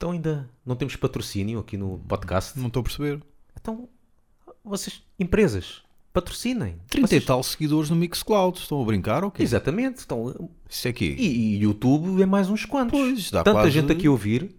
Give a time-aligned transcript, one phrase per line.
[0.00, 2.58] Então ainda não temos patrocínio aqui no podcast.
[2.58, 3.20] Não estou a perceber.
[3.60, 3.86] Então,
[4.64, 6.76] vocês, empresas, patrocinem.
[6.88, 8.58] 30 Vocês- e tal seguidores no Mixcloud.
[8.58, 9.42] Estão a brincar ou quê?
[9.42, 10.02] Exatamente.
[10.06, 11.14] Então, Isso é quê?
[11.18, 12.98] e, e YouTube é mais uns quantos.
[12.98, 14.56] Pois, dá Tanta quase- gente aqui a ouvir.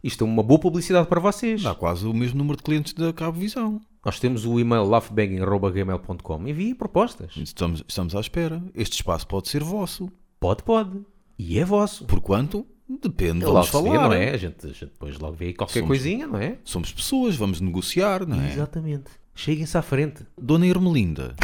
[0.00, 1.60] Isto é uma boa publicidade para vocês.
[1.64, 3.80] Dá quase o mesmo número de clientes da Cabo Visão.
[4.06, 6.46] Nós temos o e-mail laughbanging.gmail.com.
[6.46, 7.32] Envie propostas.
[7.36, 8.62] Estamos, estamos à espera.
[8.76, 10.08] Este espaço pode ser vosso.
[10.38, 11.00] Pode, pode.
[11.36, 12.04] E é vosso.
[12.04, 12.64] Por quanto?
[12.88, 14.08] Depende, Logo vamos se vê, falar.
[14.08, 14.30] não é?
[14.30, 16.58] A gente, a gente depois logo vê aí qualquer Somos- coisinha, não é?
[16.64, 18.52] Somos pessoas, vamos negociar, não é?
[18.52, 19.10] Exatamente.
[19.34, 20.24] Cheguem-se à frente.
[20.40, 21.34] Dona Irmelinda,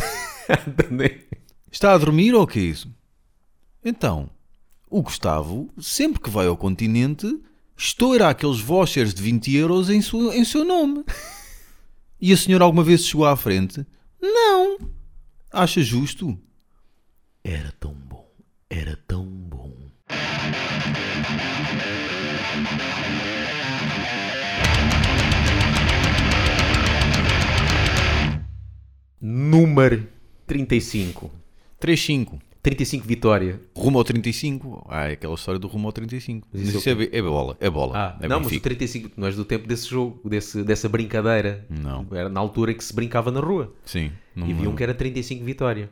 [1.71, 2.93] está a dormir ou o que é isso?
[3.85, 4.29] Então,
[4.89, 7.27] o Gustavo, sempre que vai ao continente,
[7.77, 11.05] estoura aqueles vouchers de 20 euros em, sua- em seu nome.
[12.21, 13.85] E a senhora alguma vez chegou à frente?
[14.21, 14.77] Não.
[15.51, 16.39] Acha justo?
[17.43, 18.31] Era tão bom.
[18.69, 19.70] Era tão bom.
[29.21, 30.07] Número
[30.47, 31.31] 35.
[31.81, 32.39] 3-5.
[32.63, 33.61] 35 vitória.
[33.75, 34.87] Rumo ao 35.
[34.89, 36.47] Ah, é aquela história do rumo ao 35.
[36.53, 37.57] Mas isso isso é é, bola.
[37.59, 37.93] É bola.
[37.97, 38.65] Ah, é não, mas o Benfica.
[38.65, 41.67] 35 não és do tempo desse jogo, desse, dessa brincadeira.
[41.71, 42.07] Não.
[42.13, 43.75] Era na altura em que se brincava na rua.
[43.85, 44.13] Sim.
[44.37, 44.77] E me vi lembro.
[44.77, 45.91] que era 35 vitória.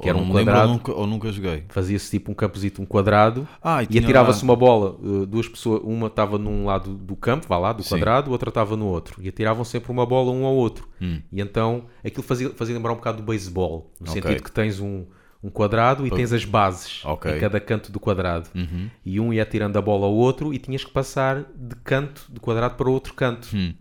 [0.00, 0.68] Que Ou era um quadrado.
[0.68, 1.64] ou nunca, ou nunca joguei.
[1.70, 3.48] Fazia-se tipo um campozito, um quadrado.
[3.60, 7.46] Ah, e E atirava-se uma bola, uh, duas pessoas, uma estava num lado do campo,
[7.48, 7.90] vá lá, do Sim.
[7.90, 9.20] quadrado, outra estava no outro.
[9.20, 10.88] E atiravam sempre uma bola um ao outro.
[11.02, 11.20] Hum.
[11.32, 14.22] E então aquilo fazia, fazia lembrar um bocado do beisebol, no Ok.
[14.22, 15.04] sentido que tens um,
[15.42, 17.34] um quadrado e tens as bases Ok.
[17.36, 18.48] em cada canto do quadrado.
[18.54, 18.88] Uhum.
[19.04, 22.40] E um ia atirando a bola ao outro e tinhas que passar de canto do
[22.40, 23.48] quadrado para o outro canto.
[23.52, 23.74] Hum.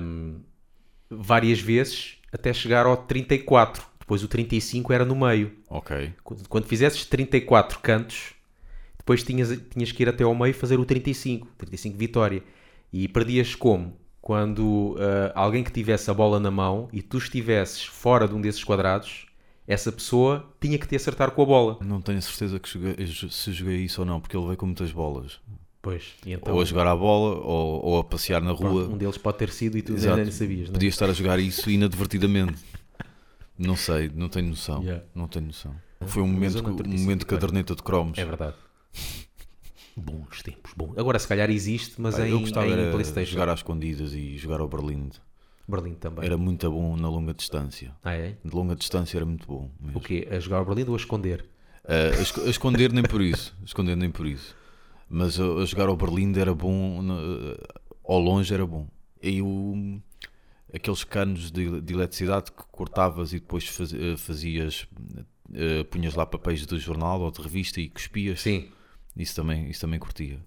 [0.00, 0.40] Um,
[1.08, 3.84] várias vezes até chegar ao 34.
[4.02, 5.52] Depois o 35 era no meio.
[5.70, 6.12] Ok.
[6.24, 8.34] Quando, quando fizesses 34 cantos,
[8.98, 12.42] depois tinhas, tinhas que ir até ao meio fazer o 35, 35 vitória.
[12.92, 13.96] E perdias como?
[14.20, 18.40] Quando ah, alguém que tivesse a bola na mão e tu estivesses fora de um
[18.40, 19.26] desses quadrados,
[19.66, 21.78] essa pessoa tinha que te acertar com a bola.
[21.80, 24.90] Não tenho certeza que joguei- se joguei isso ou não, porque ele veio com muitas
[24.90, 25.40] bolas.
[25.80, 28.88] Pois, então ou a jogar à bola, ou, ou a passear na rua.
[28.88, 30.10] um deles pode ter sido e tu Exato.
[30.10, 30.72] ainda nem sabias, não é?
[30.74, 32.54] Podia estar a jogar isso inadvertidamente.
[33.66, 34.82] Não sei, não tenho noção.
[34.82, 35.04] Yeah.
[35.14, 35.74] Não tenho noção.
[36.06, 38.18] Foi um momento, um momento caderneta de cromos.
[38.18, 38.54] É verdade.
[39.96, 40.94] Bons tempos, bom.
[40.96, 43.30] Agora se calhar existe, mas Pá, em, eu gostava em era Playstation.
[43.32, 45.10] jogar às escondidas e jogar ao Berlim.
[45.68, 46.24] Berlim também.
[46.24, 47.94] Era muito bom na longa distância.
[48.02, 48.36] Ah, é?
[48.42, 49.70] De longa distância era muito bom.
[49.78, 49.98] mesmo.
[49.98, 50.26] O quê?
[50.30, 51.44] A jogar ao Berlim ou a esconder?
[51.84, 53.54] Ah, a, esco- a esconder nem por isso.
[53.60, 54.56] A esconder nem por isso.
[55.10, 57.02] Mas a, a jogar ao Berlim era bom.
[57.02, 57.14] na-
[58.04, 58.88] ao longe era bom.
[59.22, 60.00] E o,
[60.74, 64.86] aqueles canos de, de eletricidade que cortavas e depois faz- eh, fazias.
[65.54, 68.40] eh, punhas lá papéis de jornal ou de revista e cuspias.
[68.40, 68.70] Sim.
[69.16, 70.40] Isso também, isso também curtia.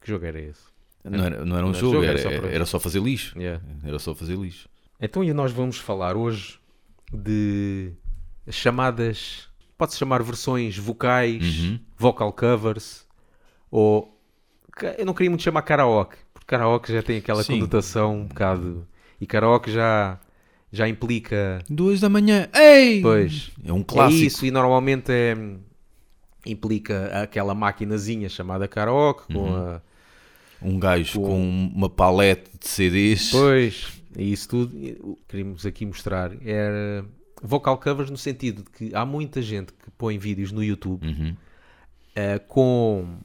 [0.00, 0.62] Que jogo era esse?
[1.02, 3.38] Não era, não era um Não jogo, jogo, era, era só era só fazer lixo.
[3.38, 3.62] Yeah.
[3.82, 4.68] Era só fazer lixo.
[5.00, 6.58] Então e nós vamos falar hoje
[7.10, 7.92] de
[8.50, 9.48] chamadas,
[9.78, 11.80] pode-se chamar versões vocais, Uhum.
[11.96, 13.06] vocal covers,
[13.70, 14.14] ou
[14.98, 17.54] eu não queria muito chamar karaoke, porque karaoke já tem aquela Sim.
[17.54, 18.86] conotação um bocado,
[19.20, 20.18] e karaoke já,
[20.72, 22.48] já implica, Duas da manhã.
[22.54, 23.00] Ei!
[23.02, 24.22] pois, É um é clássico.
[24.24, 25.36] isso, e normalmente é,
[26.46, 29.56] implica aquela maquinazinha chamada karaoke, com Uhum.
[29.56, 29.82] a
[30.62, 33.30] Um gajo Com- com uma palete de CDs.
[33.30, 37.02] Pois, é isso tudo o que queríamos aqui mostrar era
[37.42, 41.34] vocal covers no sentido de que há muita gente que põe vídeos no YouTube Uhum.
[42.14, 43.16] eh, com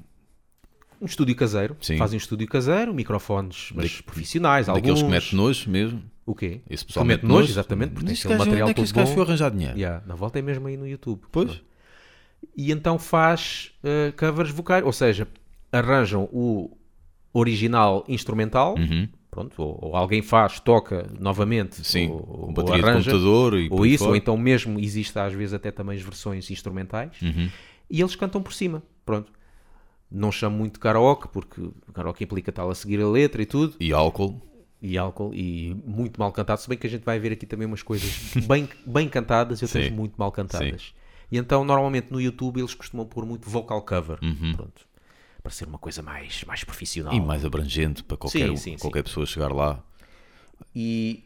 [1.05, 1.97] um estúdio caseiro, Sim.
[1.97, 5.03] fazem um estúdio caseiro, microfones mas Da- profissionais, Daqueles alguns.
[5.03, 6.03] que mete nojo mesmo.
[6.25, 6.61] O quê?
[6.69, 7.51] Esse pessoal Que mete nojo, nojo.
[7.51, 9.13] exatamente, porque tem aquele gajo- material onde é que todo bom.
[9.13, 9.77] foi arranjar dinheiro?
[9.77, 11.21] Yeah, na volta é mesmo aí no YouTube.
[11.31, 11.61] Pois.
[12.57, 15.27] E então faz eh, covers vocais, ou seja,
[15.71, 16.75] arranjam o
[17.33, 19.07] original instrumental, Uhum.
[19.29, 23.67] pronto, ou, ou alguém faz, toca novamente, Sim, ou, com ou de arranja, computador e
[23.69, 24.17] ou isso, ou fora.
[24.17, 27.49] então mesmo existe às vezes até também as versões instrumentais, Uhum.
[27.89, 29.31] e eles cantam por cima, pronto.
[30.09, 31.61] Não chamo muito karaoke, porque
[31.93, 34.39] karaoke implica tal a seguir a letra e tudo, E álcool.
[34.81, 37.67] e álcool, e muito mal cantado, se bem que a gente vai ver aqui também
[37.67, 39.91] umas coisas bem, bem cantadas e outras Sim.
[39.91, 40.93] muito mal cantadas.
[41.31, 44.19] E então, normalmente no YouTube eles costumam pôr muito vocal cover,
[44.55, 44.87] pronto,
[45.41, 47.11] para ser uma coisa mais, mais profissional.
[47.13, 47.19] Uhum.
[47.19, 49.83] E mais abrangente para qualquer, Sim, sim, qualquer pessoa chegar lá.
[50.75, 51.23] E,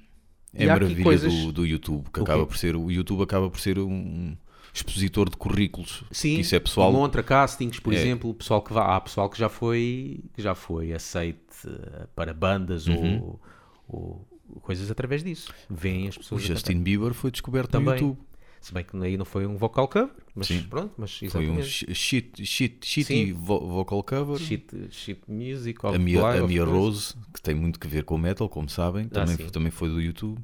[0.54, 1.34] É e a maravilha coisas...
[1.34, 4.36] do, do YouTube, que acaba por ser, o YouTube acaba por ser um
[4.74, 6.04] expositor de currículos.
[6.12, 6.92] Sim, isso é pessoal.
[6.92, 7.98] montra castings, por É.
[7.98, 12.34] exemplo, pessoal que vá, há pessoal que já foi que já foi aceite eh, para
[12.34, 13.20] bandas Uhum.
[13.88, 15.54] ou, ou coisas através disso.
[15.70, 17.94] Vêm as O pessoas a Justin Bieber foi descoberto no Também.
[17.96, 18.18] YouTube.
[18.18, 18.30] cantar.
[18.62, 20.64] Se bem que aí não foi um vocal cover, mas Sim.
[20.64, 21.66] pronto, mas Foi um exatamente.
[21.70, 24.38] shi- shit, shit, shitty vo- vocal cover.
[24.38, 26.66] Shit, shit music, A Mia, a Mia.
[26.66, 29.48] Rose, que tem muito que ver com metal, como sabem, também, sim.
[29.48, 30.42] também foi do YouTube.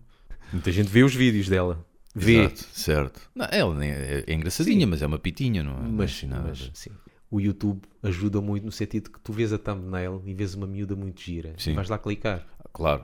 [0.54, 1.86] Muita gente vê os vídeos dela.
[2.16, 2.40] Vê.
[2.46, 3.22] Exato, certo.
[3.36, 4.90] Não, ela é, é engraçadinha, Sim.
[4.90, 5.80] mas é uma pitinha, não é?
[5.82, 6.48] Não é Mas, assim nada.
[6.48, 6.90] mas, sim.
[7.30, 10.96] O YouTube ajuda muito no sentido que tu vês a thumbnail e vês uma miúda
[10.96, 11.54] muito gira.
[11.58, 11.72] Sim.
[11.72, 12.46] E vais lá clicar.
[12.72, 13.04] Claro.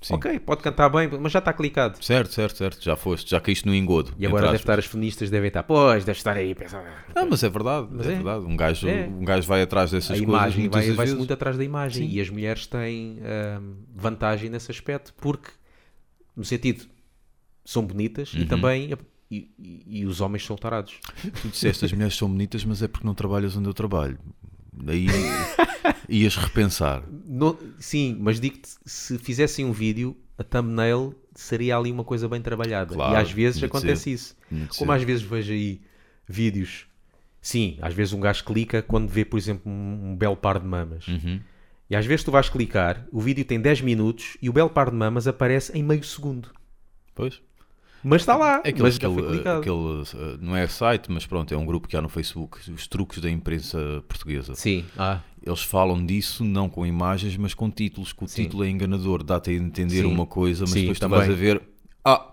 [0.00, 0.14] Sim.
[0.14, 2.04] Ok, pode cantar bem, mas já está clicado.
[2.04, 2.84] Certo, certo, certo.
[2.84, 4.12] Já foste, já caíste no engodo.
[4.18, 7.06] E agora deve estar, as feministas devem estar, pois, deve estar aí a pensar.
[7.14, 8.14] Ah, mas é verdade, Mas é, é.
[8.14, 8.44] verdade.
[8.44, 9.06] Um gajo, É.
[9.08, 11.14] um gajo vai atrás dessas a coisas imagem vai, vezes.
[11.14, 12.14] muito atrás da imagem Sim.
[12.14, 13.18] e as mulheres têm
[13.60, 15.50] hum, vantagem nesse aspecto porque
[16.36, 16.84] no sentido
[17.66, 18.40] são bonitas Uhum.
[18.40, 18.90] e também
[19.30, 20.94] e, e- e os homens são tarados
[21.42, 24.18] Tu disseste as mulheres são bonitas, mas é porque não trabalhas onde eu trabalho.
[24.72, 25.06] Daí
[26.08, 27.02] ias repensar.
[27.26, 32.40] No- sim, mas digo-te se fizessem um vídeo a thumbnail seria ali uma coisa bem
[32.40, 34.10] trabalhada Claro, e às vezes acontece ser.
[34.10, 34.36] isso
[34.78, 34.96] como ser.
[34.98, 35.80] às vezes vejo aí
[36.28, 36.86] vídeos
[37.40, 40.66] sim, às vezes um gajo clica quando vê por exemplo um, um belo par de
[40.66, 41.40] mamas Uhum.
[41.88, 44.90] E às vezes tu vais clicar, o vídeo tem 10 minutos e o belo par
[44.90, 46.50] de mamas aparece em meio segundo.
[47.14, 47.40] Pois.
[48.08, 49.58] Mas está lá, aquele, mas aquele, clicado.
[49.58, 52.86] aquele, uh, não é site, mas pronto, é um grupo que há no Facebook, os
[52.86, 54.54] truques da imprensa portuguesa.
[54.54, 58.44] Sim, ah, Eles falam disso não com imagens, mas com títulos, que o Sim.
[58.44, 60.04] título é enganador, dá-te a entender Sim.
[60.04, 61.18] uma coisa, mas Sim, depois tu também.
[61.18, 61.60] vais a ver,
[62.04, 62.32] ah,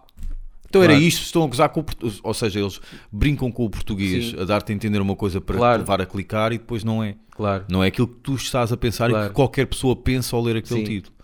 [0.70, 1.06] então era Claro.
[1.08, 2.20] isto, estão a gozar com o português.
[2.24, 2.80] Ou seja, eles
[3.12, 4.42] brincam com o português, Sim.
[4.42, 5.78] a dar-te a entender uma coisa para Claro.
[5.80, 7.16] te levar a clicar e depois não é.
[7.32, 7.66] claro.
[7.70, 9.30] Não é aquilo que tu estás a pensar e Claro.
[9.30, 10.86] que qualquer pessoa pensa ao ler aquele Sim.
[10.86, 11.16] título.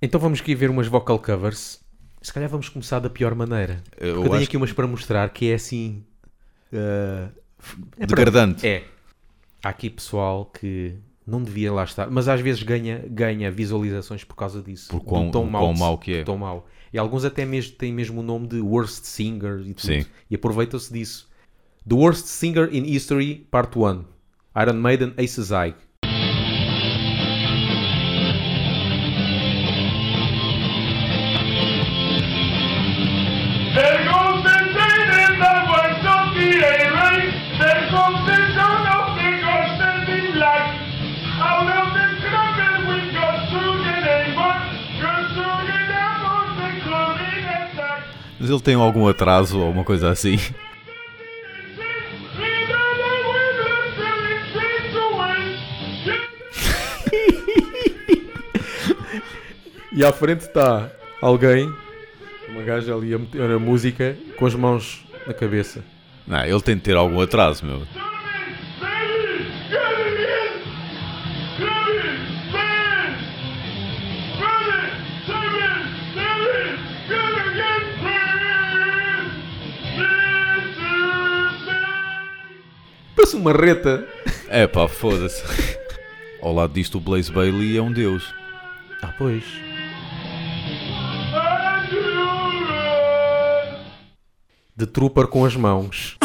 [0.00, 1.81] Então vamos aqui ver umas vocal covers.
[2.22, 3.82] Se calhar vamos começar da pior maneira.
[3.98, 6.04] Eu Eu tenho aqui umas para mostrar que é assim.
[6.72, 7.28] ah,
[7.98, 8.66] é degradante.
[8.66, 8.84] É.
[9.62, 10.94] Há aqui pessoal que
[11.26, 14.88] não devia lá estar, mas às vezes ganha, ganha visualizações por causa disso.
[14.90, 16.24] Por quão- tão quão mau, mau que é.
[16.24, 16.66] Tão mau.
[16.92, 19.86] E alguns até mesmo têm mesmo o nome de Worst Singer e tudo.
[19.86, 20.04] Sim.
[20.30, 21.28] E aproveitam-se disso.
[21.88, 24.04] The Worst Singer in History, Part 1.
[24.60, 25.74] Iron Maiden, Aces High.
[48.42, 50.36] Mas ele tem algum atraso ou uma coisa assim.
[59.94, 60.90] E à frente está
[61.20, 61.70] alguém,
[62.48, 65.84] uma gaja ali a meter a música com as mãos na cabeça.
[66.26, 67.82] Não, ele tem de ter algum atraso, meu.
[83.42, 84.06] Uma reta.
[84.48, 85.42] É pá, foda-se.
[86.40, 88.32] Ao lado disto, o Blaze Bailey é um deus.
[89.02, 89.44] Ah, pois.
[94.76, 96.16] De trooper com as mãos.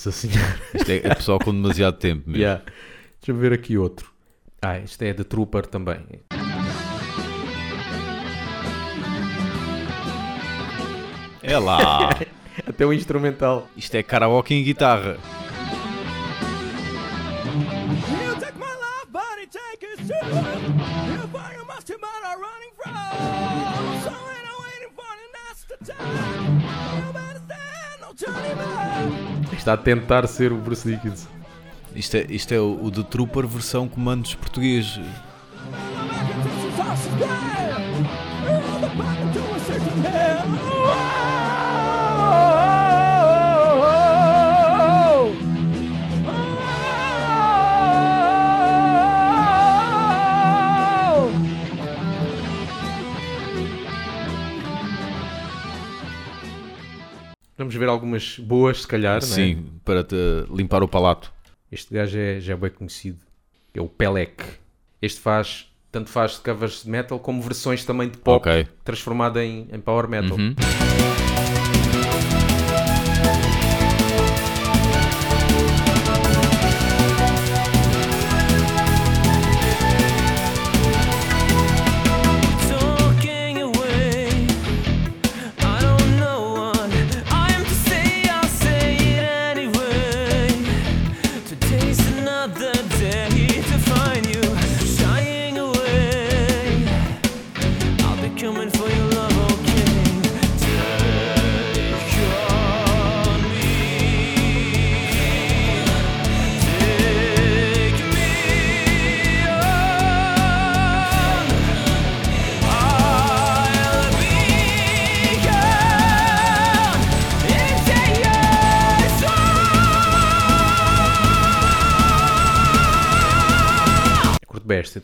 [0.00, 0.58] Nossa Senhora.
[0.74, 2.40] Isto é, é pessoal com demasiado tempo mesmo.
[2.40, 2.62] Yeah.
[3.20, 4.10] Deixa eu ver aqui outro.
[4.62, 6.00] Ah, este é de Trooper também.
[11.42, 12.08] É lá.
[12.66, 13.68] Até o instrumental.
[13.76, 15.18] Isto é karaoke em guitarra.
[18.08, 18.58] He'll take
[29.60, 31.28] Está a tentar ser o Bruce Dickinson.
[31.94, 34.98] Isto é, isto é o, o The Trooper versão comandos português.
[57.90, 59.18] Algumas boas, se calhar.
[59.18, 59.20] é?
[59.20, 60.16] Sim, para te
[60.54, 61.32] limpar o palato.
[61.70, 63.18] Este gajo é, já é bem conhecido.
[63.74, 64.42] É o Pelec.
[65.00, 68.66] Este faz, tanto faz covers de metal como versões também de pop Ok.
[68.84, 70.36] transformada em, em power metal.
[70.36, 70.54] Uhum.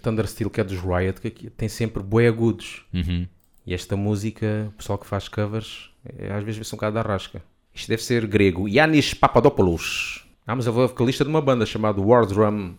[0.06, 2.86] Thunder Steel, que é dos Riot, que tem sempre boi agudos.
[2.94, 3.26] Uhum.
[3.66, 7.02] E esta música, o pessoal que faz covers, é, às vezes vê-se um bocado da
[7.02, 7.42] rasca.
[7.74, 8.68] Isto deve ser grego.
[8.68, 10.24] Yanis Papadopoulos.
[10.46, 12.76] Ah, mas ele é vocalista de uma banda chamada War Drum.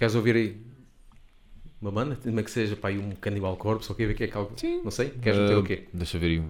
[0.00, 0.56] Queres ouvir aí?
[1.78, 2.16] Uma banda?
[2.16, 2.74] Como é que seja?
[2.74, 4.06] Pá, aí um Cannibal Corpse ou o quê?
[4.06, 4.56] O que é que é algo?
[4.82, 5.10] Não sei.
[5.10, 5.88] Queres meter o quê?
[5.92, 6.42] Uh, Deixa eu ver aí.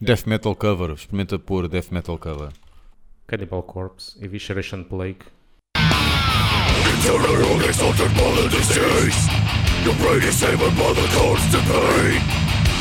[0.00, 0.92] Death Metal Cover.
[0.92, 2.48] Experimenta pôr Death Metal Cover.
[3.26, 5.18] Cannibal Corpse, Evisceration Plague.
[5.76, 9.28] Eternal exalted by the disease
[9.84, 12.22] Your brain is hammered by the constant pain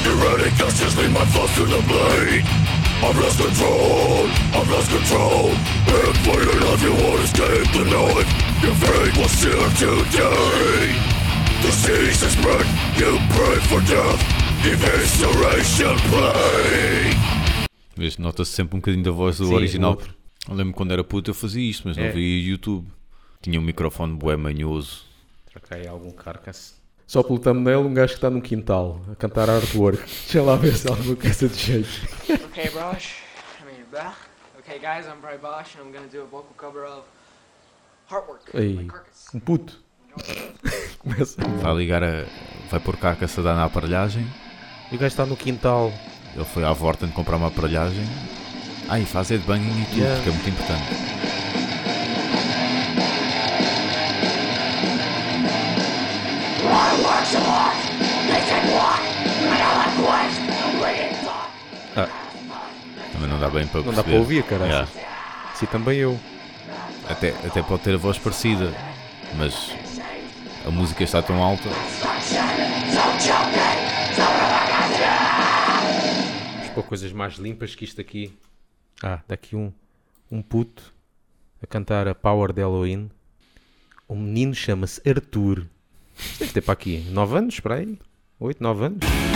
[0.07, 2.45] Erratic gushes lead my thoughts to the blade
[3.03, 9.17] I've lost control, I've lost control Inflated life, you won't escape the knife Your fate
[9.17, 10.93] will sear today
[11.61, 12.65] Disease is spread,
[12.97, 14.21] you pray for death
[14.65, 17.13] Evisceration play
[17.95, 19.97] Vês, nota-se sempre um bocadinho da voz do Sim, original.
[20.49, 22.11] lembro quando era puto eu fazia isto, mas não É.
[22.11, 22.85] via YouTube.
[23.41, 25.03] Tinha um microfone bué manhoso.
[25.71, 26.75] Aí algum carcass?
[27.07, 29.97] Só pelo thumbnail, um gajo que está num quintal a cantar artwork.
[30.03, 31.89] Deixa lá ver se há alguma coisa de jeito.
[32.47, 33.13] Okay, Bosch.
[33.61, 34.13] I mean, bah.
[34.59, 37.03] Okay, guys, I'm Bry Bosch, and I'm gonna do a vocal cover of
[38.53, 38.87] Ei,
[39.33, 39.77] um puto.
[40.99, 41.41] Começa.
[41.61, 42.25] Vai ligar a.
[42.69, 44.25] Vai pôr cá a caçada na aparelhagem.
[44.91, 45.91] E o gajo está no quintal.
[46.35, 48.05] Ele foi à Vorten comprar uma aparelhagem.
[48.89, 50.23] Ah, e faz headbanging e tudo, Yeah.
[50.23, 51.95] que é muito importante.
[63.13, 64.11] Também não dá bem para Não dá perceber.
[64.11, 64.71] para ouvir, caralho.
[64.71, 64.87] Yeah.
[65.55, 66.19] Sim, também eu.
[67.07, 68.73] Até, até pode ter a voz parecida,
[69.37, 69.71] mas
[70.65, 71.69] a música está tão alta.
[76.57, 78.33] Vamos pôr coisas mais limpas que isto aqui.
[79.03, 79.71] Ah, daqui um,
[80.31, 80.93] um puto
[81.61, 83.09] a cantar a Power de Halloween.
[84.07, 85.65] O menino chama-se Arthur.
[86.17, 87.99] Isto Deve ter para aqui 9 anos, para aí.
[88.39, 89.34] 8, 9 anos.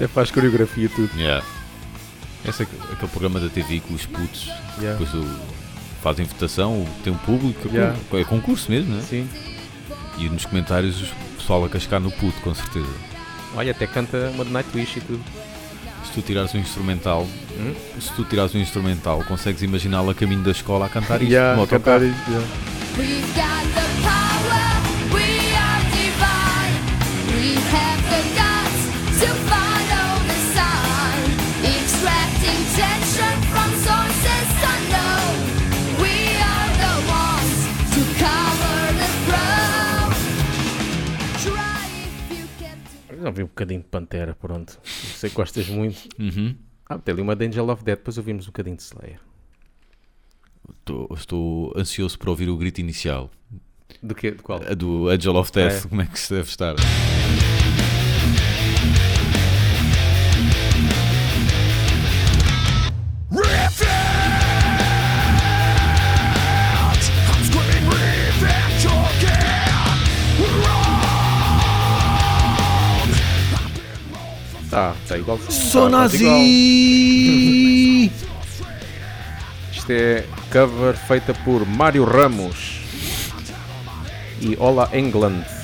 [0.00, 1.10] Até faz coreografia e tudo.
[1.14, 1.44] Yeah.
[2.48, 4.46] Esse é aquele programa da TV com os putos,
[4.80, 4.98] Yeah.
[4.98, 5.38] depois do-
[6.02, 7.98] fazem votação, tem um público, é Yeah.
[8.14, 9.02] é concurso mesmo, né?
[9.06, 9.28] Sim.
[10.16, 12.88] E nos comentários o pessoal a cascar no puto, com certeza.
[13.54, 15.22] Olha, até canta uma de Nightwish e tudo.
[16.06, 17.26] Se tu tirares um instrumental,
[17.58, 17.74] Hum?
[18.00, 21.66] se tu tirares um instrumental, consegues imaginá-lo a caminho da escola a cantar isto Yeah,
[21.66, 23.69] cantar isto, yeah.
[43.30, 44.78] Ouvi um bocadinho de Pantera, pronto.
[44.84, 46.08] Sei que gostas muito.
[46.18, 46.54] Uhum.
[46.88, 49.20] Ah, tem ali uma de Angel of Death, depois ouvimos um bocadinho de Slayer.
[50.80, 53.30] Estou, estou ansioso por ouvir o grito inicial.
[54.02, 54.30] Do quê?
[54.32, 54.60] De qual?
[54.68, 55.88] A do Angel of Death, É.
[55.88, 56.74] como é que se deve estar?
[74.70, 75.38] Tá, tá igual.
[75.50, 76.24] Sou tá nazi!
[79.72, 82.80] Isto é cover feita por Mário Ramos
[84.40, 85.59] e Olá England.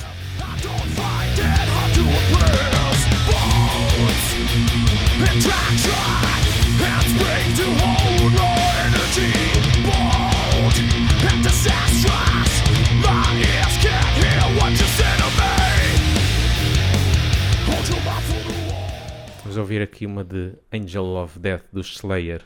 [19.57, 22.43] ouvir aqui uma de Angel of Death dos Slayer.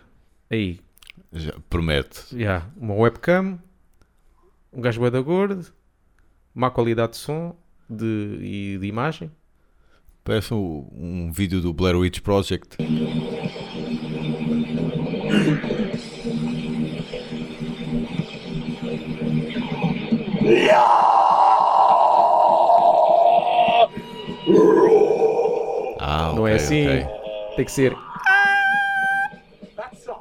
[0.49, 0.79] Aí.
[1.31, 2.35] Já, promete.
[2.35, 3.59] Yeah, uma webcam,
[4.73, 5.71] um gajo da gordo,
[6.53, 7.55] má qualidade de som
[7.89, 9.31] de, e de imagem.
[10.23, 12.77] Parece um, um vídeo do Blair Witch Project.
[20.43, 21.30] Yeah!
[26.41, 26.85] Não é assim.
[27.55, 27.95] Tem que ser.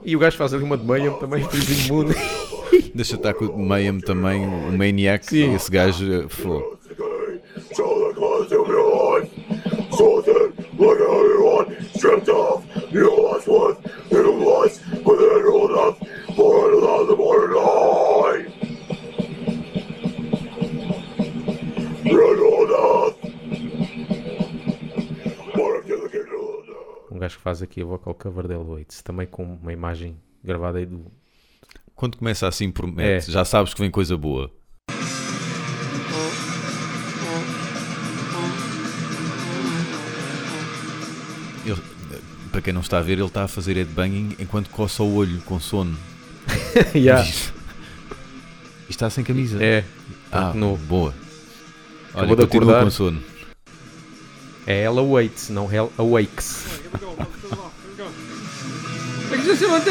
[0.05, 2.15] E o gajo faz ali uma de Mayhem também, fez imune.
[2.95, 5.25] Deixa estar com o Mayhem também, o Maniac.
[5.27, 5.55] Sim.
[5.55, 6.13] Esse gajo.
[6.13, 6.79] eh, Fogo.
[7.73, 8.11] So
[27.51, 31.05] faz aqui a vocal cover del Waits, também com uma imagem gravada aí do.
[31.97, 33.29] Quando começa assim, promete.
[33.29, 33.33] É.
[33.33, 34.51] Já sabes que vem coisa boa.
[41.65, 41.83] Ele-
[42.51, 45.41] para quem não está a ver, ele está a fazer headbanging enquanto coça o olho
[45.43, 45.97] com sono.
[46.95, 47.25] yeah.
[47.25, 47.53] Isto
[48.89, 49.63] está sem camisa.
[49.63, 49.85] É.
[50.33, 51.15] Ah, no- boa.
[52.15, 52.85] Olha, Acabou de acordar.
[52.85, 53.23] com sono.
[54.71, 56.65] É Hell Awaits, não Hell Awakes.
[59.33, 59.83] Existing never.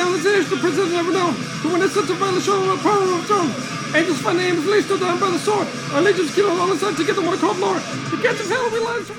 [1.62, 3.52] To win a sense of violence, show the power of throne.
[3.94, 5.68] Angels find names, least stood down by the sword.
[5.94, 7.82] Our legions kill on the side to get the one called Lord.
[8.12, 9.14] The gates of hell we lies to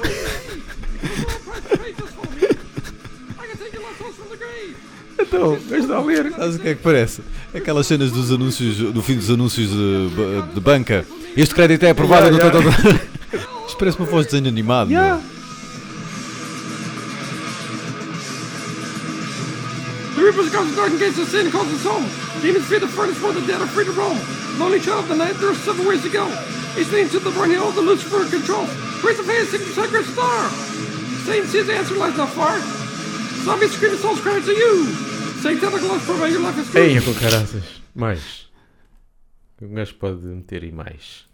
[3.38, 4.76] I can take your lost souls from the grave.
[5.19, 6.31] Então, está a ler.
[6.33, 7.21] Sabes o que é que parece?
[7.55, 11.05] Aquelas cenas dos anúncios, do fim dos anúncios de, de banca.
[11.37, 12.29] Este crédito é aprovado.
[12.35, 13.01] Yeah, no- yeah.
[13.68, 14.90] Isto parece uma voz de desenho animado.
[14.90, 15.20] Yeah.
[20.61, 22.05] Comes dark and gates of sin calls us home.
[22.42, 24.18] Demons fear the furnace where the dead are free to roam.
[24.61, 26.29] Lonely child of the night, there are seven ways to go.
[26.79, 28.68] Each leads to the burning hell the Lucifer controls.
[29.01, 30.51] Praise of hands, sing the sacred star.
[31.25, 32.59] Satan sees the answer lies not far.
[33.44, 34.85] Zombies screaming souls crying to you.
[35.40, 36.75] Satanic lust for your life is.
[36.77, 37.64] Eia com caraças.
[37.94, 38.49] Mais.
[39.62, 41.25] Um gajo pode meter aí mais.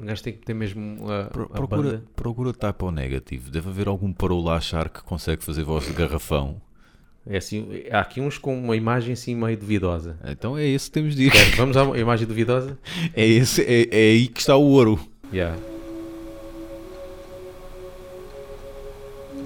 [0.00, 2.04] Um gajo tem que ter mesmo a, Pro- a Procura, banda.
[2.16, 3.50] procura type ao negativo.
[3.50, 6.60] Deve haver algum parolo a achar que consegue fazer voz de garrafão.
[7.26, 10.16] É assim, há aqui uns com uma imagem assim meio duvidosa.
[10.26, 11.30] Então é esse que temos de ir.
[11.32, 12.76] Quer- Vamos à imagem duvidosa?
[13.14, 15.00] É, esse, é, é aí que está o ouro.
[15.32, 15.56] Yeah.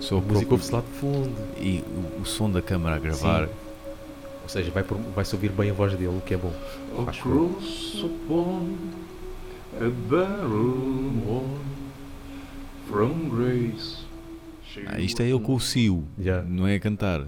[0.01, 1.33] Só A música ouve-se lá de fundo.
[1.61, 1.83] E
[2.19, 3.47] o, o som da câmara a gravar.
[3.47, 3.53] Sim.
[4.43, 6.53] Ou seja, vai por- vai-se ouvir bem a voz dele, o que é bom.
[7.07, 8.75] Across upon
[9.77, 11.45] a barrel
[12.89, 13.99] from grace.
[14.87, 16.43] Ah, isto é ele com o Cio, Já.
[16.43, 17.27] não é a cantar.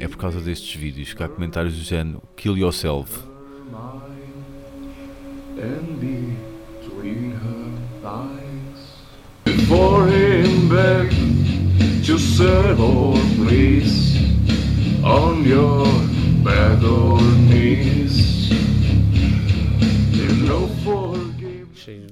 [0.00, 3.20] É por causa destes vídeos que há comentários do género Kill yourself.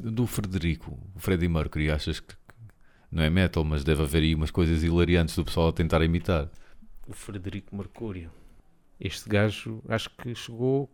[0.02, 2.34] Do Frederico, o Freddie Mercury, achas que
[3.10, 6.50] não é metal, mas deve haver aí umas coisas hilariantes do pessoal a tentar imitar.
[7.08, 8.30] O Frederico Mercúrio.
[9.00, 10.90] Este gajo, acho que chegou,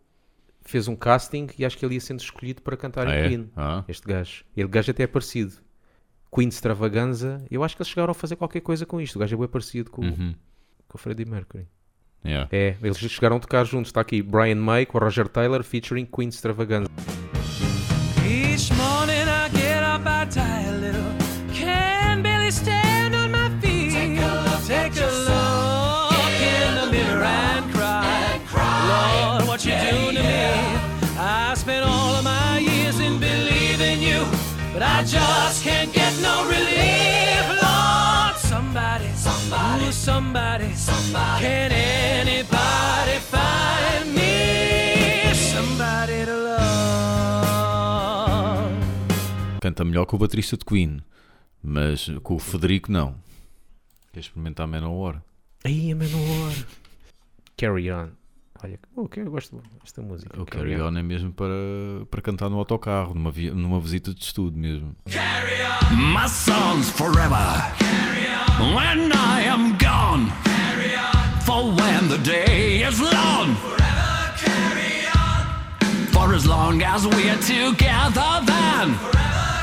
[0.62, 3.28] fez um casting e acho que ele ia sendo escolhido para cantar Ah, em é?
[3.28, 3.50] Queen.
[3.56, 3.84] Ah.
[3.88, 4.44] Este gajo.
[4.56, 5.54] Ele gajo até é parecido.
[6.34, 9.16] Queen Extravaganza, eu acho que eles chegaram a fazer qualquer coisa com isto.
[9.16, 10.34] O gajo é bem parecido com, Uhum.
[10.88, 11.66] com o Freddie Mercury.
[12.24, 12.48] Yeah.
[12.52, 13.90] É, eles chegaram a tocar juntos.
[13.90, 16.88] Está aqui Brian May com o Roger Taylor featuring Queen Extravaganza.
[40.04, 41.40] Somebody, somebody.
[41.42, 47.54] Can anybody find me somebody to love?
[49.60, 51.00] Canta melhor que o baterista de Queen,
[51.62, 53.14] mas com o Federico não.
[54.12, 55.22] Quer experimentar Manowar?
[55.64, 56.52] Aí, a menor.
[57.56, 58.08] Carry On.
[58.62, 60.40] Olha, oh, que eu gosto desta música.
[60.40, 61.54] O Carry On é mesmo para,
[62.10, 64.94] para cantar no autocarro, numa, vi- numa visita de estudo mesmo.
[65.92, 67.72] My songs forever.
[68.74, 69.76] When I am
[70.14, 70.30] gone.
[71.42, 73.54] For when the day is long.
[73.56, 75.46] Forever carry on.
[76.12, 78.96] For as long as we're together, then.
[78.98, 79.53] Darkness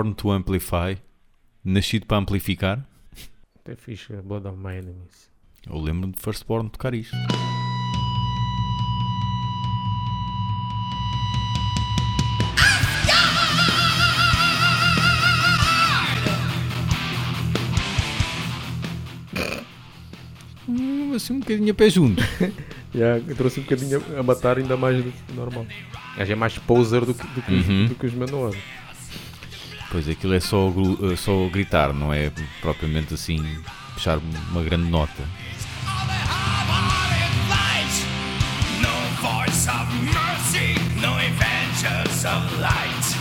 [0.00, 0.96] Born to Amplify.
[1.62, 2.86] Nascido para amplificar.
[3.58, 5.28] Até fixe, Blood of My Enemies.
[5.68, 7.14] Eu lembro-me de Firstborn tocar isto.
[21.14, 22.22] Assim um bocadinho a pé junto.
[22.92, 25.64] Yeah, trouxe um bocadinho a matar ainda mais do que normal.
[26.16, 27.86] Gajo é mais poser do que, do que, os- Uhum.
[27.86, 28.52] do que os Manowar.
[29.90, 33.42] Pois aquilo é só, eh, só gritar, não é propriamente assim
[33.94, 34.18] puxar
[34.50, 35.22] uma grande nota.
[37.48, 38.06] Flight.
[38.80, 38.88] No.
[42.22, 43.20] Alright.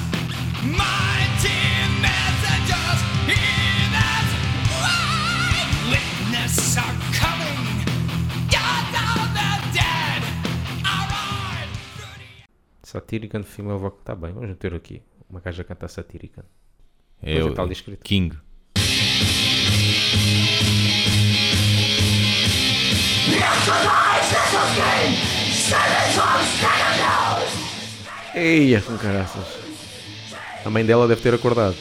[12.83, 13.99] Satirican Female Vocal.
[13.99, 15.01] Está bem, vamos meter aqui.
[15.29, 16.43] Uma gaja a cantar Satirican.
[17.21, 18.03] É o ali escrito.
[18.03, 18.35] King.
[28.33, 29.59] Eia, com caraças.
[30.65, 31.75] A mãe dela deve ter acordado.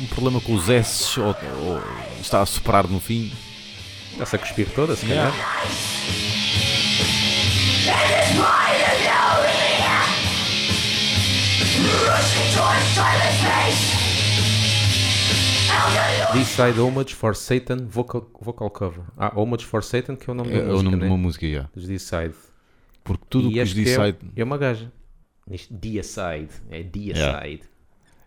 [0.00, 1.82] Um problema com os S ou, ou
[2.20, 3.32] está a soprar no fim.
[4.12, 5.32] Está-se a cuspir toda, se calhar.
[16.32, 19.04] D-Side Homage for Satan vocal, vocal Cover.
[19.16, 21.02] Ah, Homage for Satan, que é o nome É, da é música, o nome né?
[21.06, 21.68] de uma música, já.
[21.74, 22.10] Dos.
[23.02, 24.18] Porque tudo o E que os D-side.
[24.36, 24.92] é, é uma gaja.
[25.50, 26.50] Isto, D-Side.
[26.70, 27.62] É D-Side.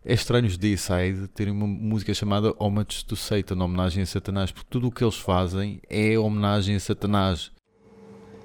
[0.06, 4.68] É estranho os D-side terem uma música chamada Homage to Satan, homenagem a Satanás, porque
[4.70, 7.53] tudo o que eles fazem é homenagem a Satanás.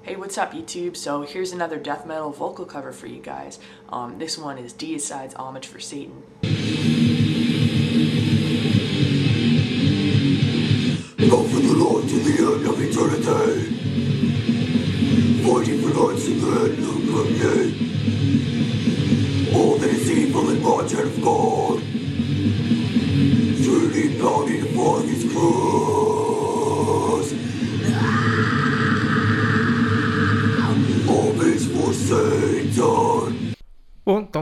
[0.01, 0.95] Hey, what's up, YouTube?
[0.95, 3.59] So here's another death metal vocal cover for you guys.
[3.89, 6.23] Um, this one is Deicide's Homage for Satan.
[6.41, 6.47] Go
[11.43, 13.75] for the Lord to the end of eternity.
[15.43, 16.95] Fighting for gods in the end of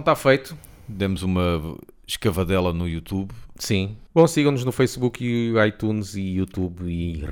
[0.08, 0.58] está feito.
[0.88, 3.34] Demos uma escavadela no YouTube.
[3.58, 3.98] Sim.
[4.14, 7.26] Bom, sigam-nos no Facebook e iTunes e YouTube e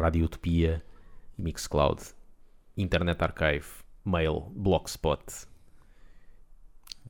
[0.00, 0.82] Rádio Utopia
[1.38, 2.00] e Mixcloud.
[2.78, 3.66] Internet Archive,
[4.06, 5.22] Mail, Blogspot.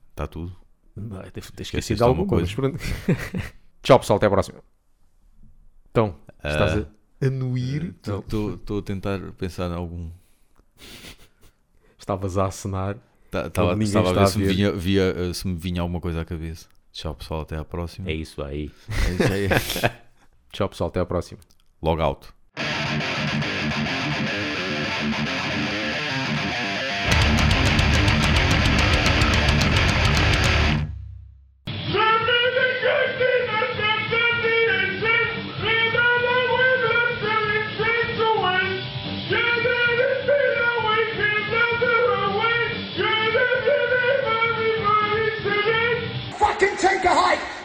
[0.09, 0.53] Está tudo.
[0.97, 2.51] Ai, Devo ter esquecido de alguma coisa?
[3.81, 4.59] Tchau pessoal, até à próxima.
[5.91, 6.87] Então, estás Ah.
[7.21, 7.95] a anuir?
[8.01, 10.11] Estou a tentar pensar em algum.
[11.97, 12.97] Estavas a acenar.
[13.31, 16.21] Estava ninguém estava a ver se me, vinha, via, eh, se me vinha alguma coisa
[16.21, 16.67] à cabeça.
[16.91, 18.09] Tchau pessoal, até à próxima.
[18.09, 18.71] É isso aí.
[18.89, 19.91] É.
[20.51, 21.39] Tchau pessoal, até à próxima.
[21.81, 22.27] Log out.
[25.01, 25.29] Thank